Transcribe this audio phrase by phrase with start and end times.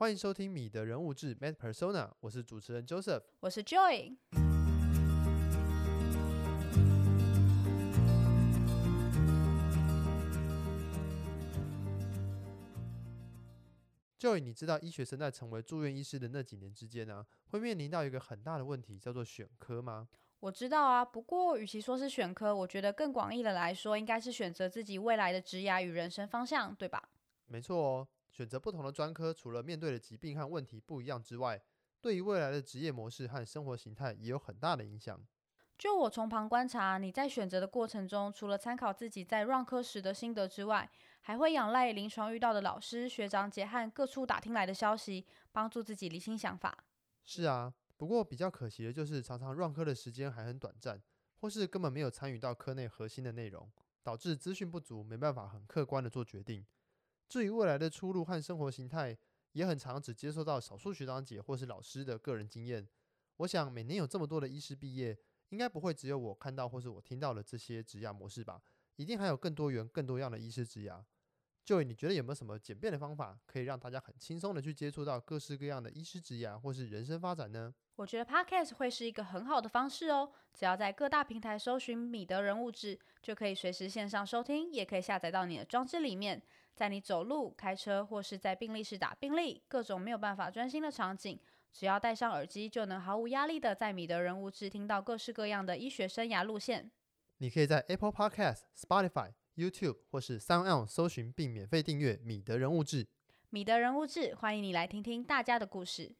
[0.00, 4.16] 欢迎收听米的人物志 Med Persona，我是主持人 Joseph，我是 Joy。
[14.18, 20.08] Joy，你知道医学生在成为住院医师的那几年之间呢、啊，会面临到一个很大的问题，叫做选科吗？
[20.38, 27.10] 我知道啊，不过与其说是选科，我觉得更广义的来说，应该是选择自己未来的职涯与人生方向，对吧？
[27.48, 31.60] 没错哦，选择不同的专科，除了面对的疾病和问题不一样之外，
[32.00, 35.20] 对于未来的职业模式和生活形态也有很大的影响。
[35.76, 46.84] 就我从旁观察，你在选择的过程中，除了参考自己在 run 科时的心得之外，还会仰赖临床遇到的老师、学长姐和各处打听来的消息，帮助自己理清想法。
[47.24, 47.72] 是啊。
[47.96, 50.98] 不过比较可惜的就是，常常 run 科的时间还很短暂，
[51.40, 53.70] 或是根本没有参与到科内核心的内容，
[54.02, 56.64] 导致资讯不足，没办法很客观的做决定。
[57.30, 59.16] 至于未来的出路和生活形态，
[59.52, 62.84] 也很常只接受到少数学长姐或是老师的个人经验。
[63.36, 65.16] 我想每年有这么多的医师毕业，
[65.50, 68.60] 应该不会只有我看到或是我听到的这些职涯模式吧？
[68.96, 71.00] 一定还有更多元、更多样的医师职涯。
[71.64, 77.72] 就你觉得有没有什么简便的方法，可以让大家很轻松的去接触到各式各样的医师职涯或是人生发展呢？
[77.94, 80.32] 我觉得 Podcast 会是一个很好的方式哦。
[80.52, 86.42] 只要在各大平台搜寻米德人物志，就可以随时线上收听，也可以下载到你的装置里面。
[86.74, 91.38] 在你走路、开车或是在病历室打病历，各种没有办法专心的场景，
[91.72, 96.90] 只要戴上耳机，就能毫无压力的在米德人物志听到各式各样的医学生涯路线。
[97.38, 103.06] 你可以在 Apple Podcast、Spotify、YouTube 或是 SoundOn 搜寻并免费订阅米德人物志。
[103.50, 106.14] 米德人物志，欢迎你来听听大家的故事。